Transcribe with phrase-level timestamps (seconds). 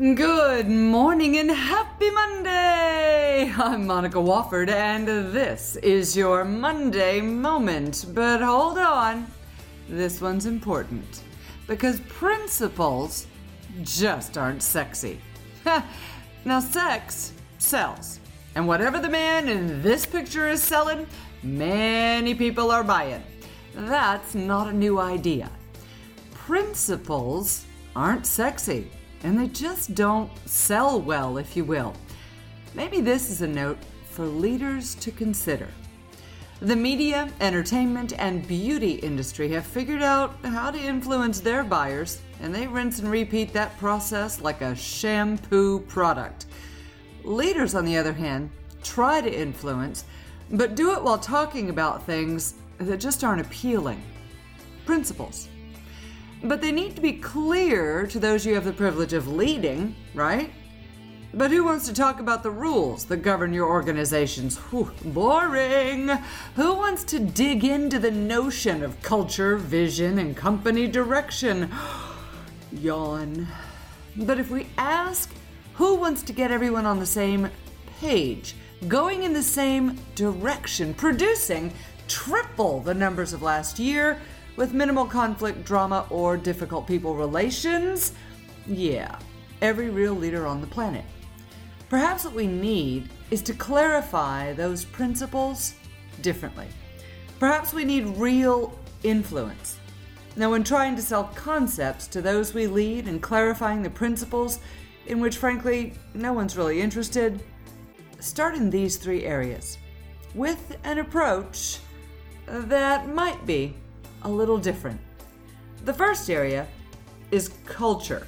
[0.00, 3.52] Good morning and happy Monday!
[3.54, 8.06] I'm Monica Wofford, and this is your Monday moment.
[8.14, 9.26] But hold on,
[9.90, 11.22] this one's important
[11.66, 13.26] because principles
[13.82, 15.20] just aren't sexy.
[16.46, 18.20] now, sex sells,
[18.54, 21.06] and whatever the man in this picture is selling,
[21.42, 23.22] many people are buying.
[23.74, 25.50] That's not a new idea.
[26.32, 28.90] Principles aren't sexy
[29.22, 31.94] and they just don't sell well, if you will.
[32.74, 35.68] Maybe this is a note for leaders to consider.
[36.60, 42.54] The media, entertainment, and beauty industry have figured out how to influence their buyers, and
[42.54, 46.46] they rinse and repeat that process like a shampoo product.
[47.24, 48.50] Leaders, on the other hand,
[48.82, 50.04] try to influence,
[50.50, 54.02] but do it while talking about things that just aren't appealing.
[54.84, 55.48] Principles.
[56.42, 60.50] But they need to be clear to those you have the privilege of leading, right?
[61.32, 64.56] But who wants to talk about the rules that govern your organizations?
[64.56, 66.08] Whew, boring!
[66.56, 71.70] Who wants to dig into the notion of culture, vision, and company direction?
[72.72, 73.46] Yawn.
[74.16, 75.32] But if we ask
[75.74, 77.48] who wants to get everyone on the same
[78.00, 78.56] page,
[78.88, 81.72] going in the same direction, producing
[82.08, 84.20] triple the numbers of last year,
[84.56, 88.12] with minimal conflict, drama, or difficult people relations?
[88.66, 89.18] Yeah,
[89.62, 91.04] every real leader on the planet.
[91.88, 95.74] Perhaps what we need is to clarify those principles
[96.22, 96.66] differently.
[97.38, 99.78] Perhaps we need real influence.
[100.36, 104.60] Now, when trying to sell concepts to those we lead and clarifying the principles
[105.06, 107.42] in which, frankly, no one's really interested,
[108.20, 109.78] start in these three areas
[110.34, 111.78] with an approach
[112.46, 113.74] that might be
[114.22, 115.00] a little different.
[115.84, 116.66] The first area
[117.30, 118.26] is culture.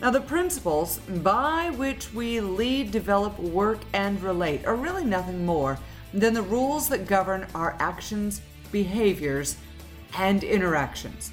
[0.00, 5.78] Now, the principles by which we lead, develop, work, and relate are really nothing more
[6.12, 9.56] than the rules that govern our actions, behaviors,
[10.18, 11.32] and interactions.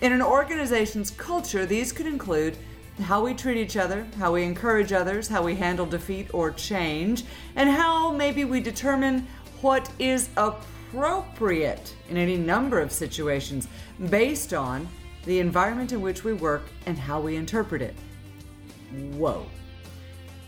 [0.00, 2.56] In an organization's culture, these could include
[3.02, 7.24] how we treat each other, how we encourage others, how we handle defeat or change,
[7.56, 9.26] and how maybe we determine
[9.60, 13.68] what is appropriate appropriate in any number of situations
[14.10, 14.88] based on
[15.24, 17.94] the environment in which we work and how we interpret it.
[19.12, 19.46] Whoa.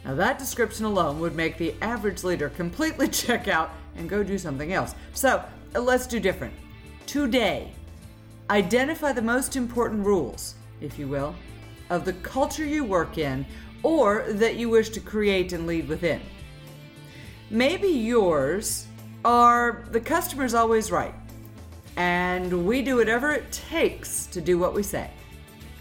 [0.04, 4.38] Now, that description alone would make the average leader completely check out and go do
[4.38, 4.94] something else.
[5.12, 6.54] So, let's do different.
[7.06, 7.72] Today,
[8.48, 11.34] identify the most important rules, if you will,
[11.90, 13.44] of the culture you work in
[13.82, 16.20] or that you wish to create and lead within.
[17.50, 18.86] Maybe yours
[19.24, 21.14] are the customer's always right.
[21.96, 25.10] And we do whatever it takes to do what we say.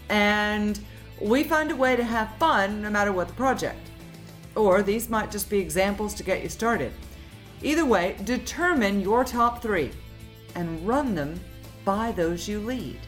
[0.08, 0.78] And
[1.20, 3.78] we find a way to have fun no matter what the project.
[4.56, 6.92] Or these might just be examples to get you started.
[7.62, 9.92] Either way, determine your top three
[10.54, 11.38] and run them
[11.84, 12.98] by those you lead.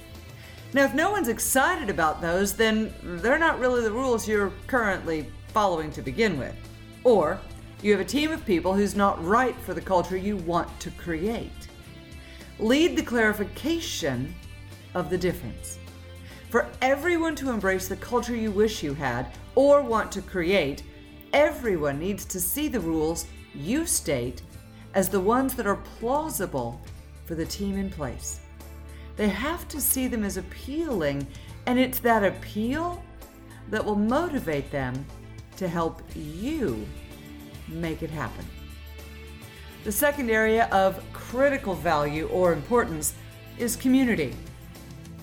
[0.75, 5.27] Now, if no one's excited about those, then they're not really the rules you're currently
[5.49, 6.55] following to begin with.
[7.05, 7.39] Or
[7.83, 10.91] you have a team of people who's not right for the culture you want to
[10.93, 11.69] create.
[12.61, 14.33] Lead the clarification
[14.95, 15.81] of the difference.
[16.49, 19.27] For everyone to embrace the culture you wish you had
[19.57, 20.85] or want to create,
[21.33, 24.43] everyone needs to see the rules you state
[24.95, 26.81] as the ones that are plausible
[27.25, 28.41] for the team in place.
[29.17, 31.27] They have to see them as appealing,
[31.67, 33.03] and it's that appeal
[33.71, 35.05] that will motivate them
[35.57, 36.87] to help you
[37.73, 38.45] make it happen.
[39.85, 43.15] The second area of critical value or importance
[43.59, 44.35] is community.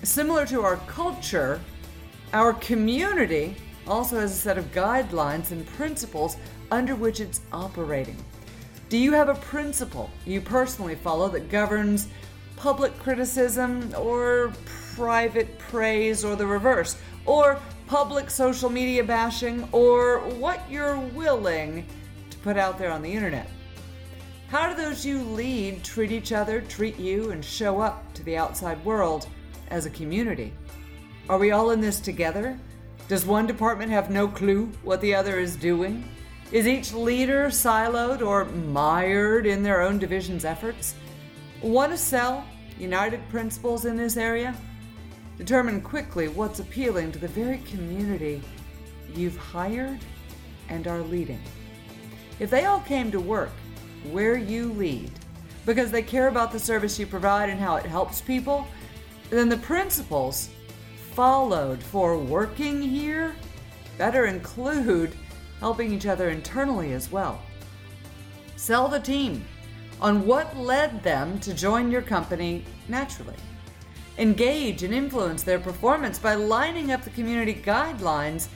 [0.02, 1.60] Similar to our culture,
[2.32, 3.56] our community
[3.86, 6.36] also has a set of guidelines and principles
[6.70, 8.16] under which it's operating.
[8.88, 12.08] Do you have a principle you personally follow that governs
[12.56, 14.52] public criticism or
[14.94, 21.86] private praise or the reverse, or public social media bashing, or what you're willing
[22.42, 23.48] put out there on the internet.
[24.48, 28.36] How do those you lead treat each other, treat you, and show up to the
[28.36, 29.28] outside world
[29.68, 30.52] as a community?
[31.28, 32.58] Are we all in this together?
[33.06, 36.08] Does one department have no clue what the other is doing?
[36.50, 40.94] Is each leader siloed or mired in their own division's efforts?
[41.62, 42.44] Want to sell
[42.78, 44.56] united principles in this area?
[45.38, 48.42] Determine quickly what's appealing to the very community
[49.14, 50.00] you've hired
[50.68, 51.40] and are leading.
[52.40, 53.52] If they all came to work
[54.10, 55.12] where you lead
[55.66, 58.66] because they care about the service you provide and how it helps people,
[59.28, 60.48] then the principles
[61.12, 63.36] followed for working here
[63.98, 65.14] better include
[65.60, 67.42] helping each other internally as well.
[68.56, 69.44] Sell the team
[70.00, 73.36] on what led them to join your company naturally.
[74.16, 78.48] Engage and influence their performance by lining up the community guidelines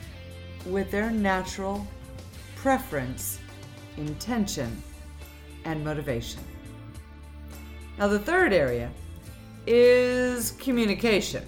[0.65, 1.85] with their natural
[2.55, 3.39] preference,
[3.97, 4.81] intention,
[5.65, 6.41] and motivation.
[7.97, 8.91] Now, the third area
[9.67, 11.45] is communication.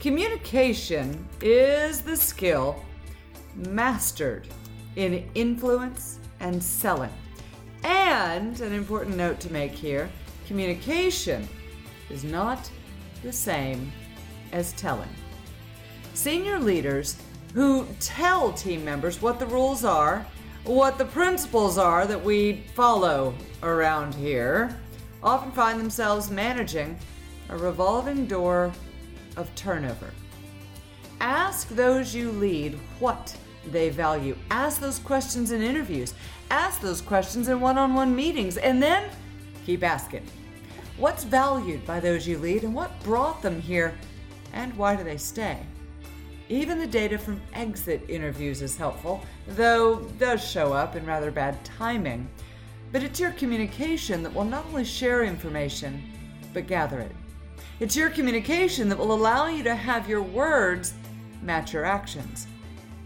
[0.00, 2.82] Communication is the skill
[3.54, 4.46] mastered
[4.96, 7.12] in influence and selling.
[7.82, 10.08] And an important note to make here
[10.46, 11.48] communication
[12.10, 12.70] is not
[13.22, 13.92] the same
[14.52, 15.08] as telling.
[16.14, 17.20] Senior leaders
[17.52, 20.26] who tell team members what the rules are,
[20.66, 24.76] what the principles are that we follow around here,
[25.22, 26.98] often find themselves managing
[27.48, 28.72] a revolving door
[29.36, 30.10] of turnover.
[31.20, 33.36] Ask those you lead what
[33.70, 34.36] they value.
[34.50, 36.14] Ask those questions in interviews.
[36.50, 38.56] Ask those questions in one on one meetings.
[38.56, 39.08] And then
[39.64, 40.24] keep asking.
[40.98, 43.94] What's valued by those you lead and what brought them here
[44.52, 45.58] and why do they stay?
[46.48, 51.64] Even the data from exit interviews is helpful, though does show up in rather bad
[51.64, 52.28] timing.
[52.92, 56.02] But it's your communication that will not only share information,
[56.54, 57.12] but gather it.
[57.80, 60.94] It's your communication that will allow you to have your words
[61.42, 62.46] match your actions.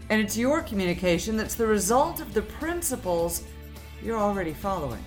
[0.09, 3.43] And it's your communication that's the result of the principles
[4.03, 5.03] you're already following.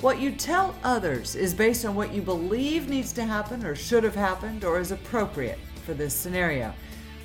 [0.00, 4.04] What you tell others is based on what you believe needs to happen or should
[4.04, 6.72] have happened or is appropriate for this scenario.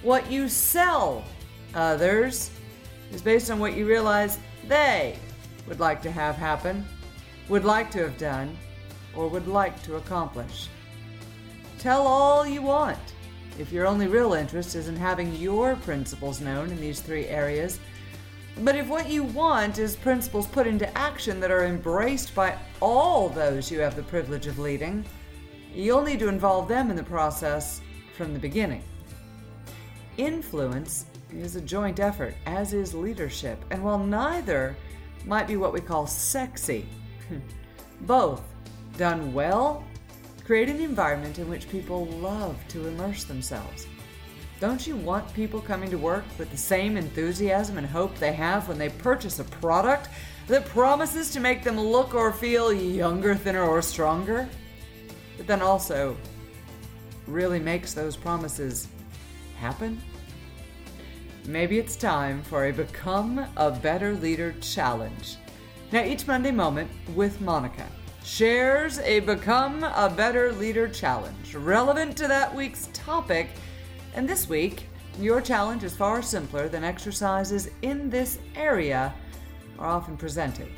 [0.01, 1.25] What you sell
[1.73, 2.51] others
[3.11, 5.17] is based on what you realize they
[5.67, 6.85] would like to have happen,
[7.49, 8.57] would like to have done,
[9.13, 10.69] or would like to accomplish.
[11.79, 12.99] Tell all you want
[13.57, 17.79] if your only real interest is in having your principles known in these three areas.
[18.59, 23.27] But if what you want is principles put into action that are embraced by all
[23.27, 25.03] those you have the privilege of leading,
[25.73, 27.81] you'll need to involve them in the process
[28.15, 28.83] from the beginning.
[30.19, 34.75] Influence is a joint effort, as is leadership, and while neither
[35.25, 36.87] might be what we call sexy,
[38.01, 38.43] both
[38.97, 39.83] done well
[40.49, 43.85] Create an environment in which people love to immerse themselves.
[44.59, 48.67] Don't you want people coming to work with the same enthusiasm and hope they have
[48.67, 50.09] when they purchase a product
[50.47, 54.49] that promises to make them look or feel younger, thinner, or stronger?
[55.37, 56.17] But then also
[57.27, 58.87] really makes those promises
[59.59, 60.01] happen?
[61.45, 65.37] Maybe it's time for a Become a Better Leader challenge.
[65.91, 67.85] Now, each Monday moment with Monica
[68.23, 73.49] shares a Become a Better Leader challenge relevant to that week's topic.
[74.13, 74.87] And this week,
[75.19, 79.13] your challenge is far simpler than exercises in this area
[79.77, 80.69] are often presented.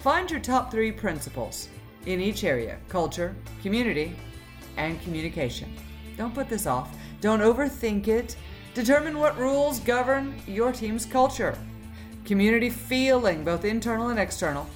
[0.00, 1.68] Find your top three principles
[2.04, 4.14] in each area culture, community,
[4.76, 5.74] and communication.
[6.16, 6.94] Don't put this off.
[7.20, 8.36] Don't overthink it.
[8.74, 11.58] Determine what rules govern your team's culture.
[12.24, 14.66] Community feeling, both internal and external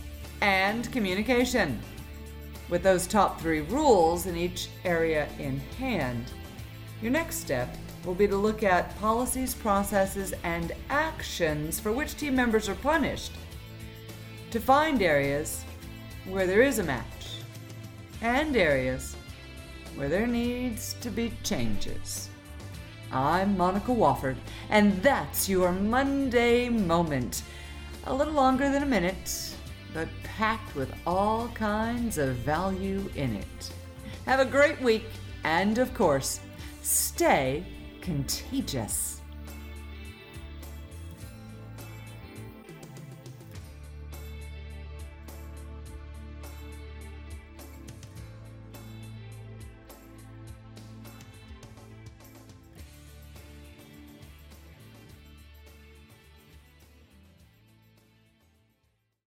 [0.40, 1.78] and communication.
[2.68, 6.32] With those top three rules in each area in hand,
[7.02, 12.34] your next step will be to look at policies, processes, and actions for which team
[12.34, 13.32] members are punished
[14.50, 15.64] to find areas
[16.26, 17.38] where there is a match
[18.22, 19.16] and areas
[19.94, 22.30] where there needs to be changes.
[23.12, 24.36] I'm Monica Wofford,
[24.68, 27.42] and that's your Monday moment.
[28.04, 29.56] A little longer than a minute,
[29.92, 33.72] but packed with all kinds of value in it.
[34.26, 35.06] Have a great week,
[35.42, 36.38] and of course,
[36.82, 37.66] stay
[38.00, 39.19] contagious.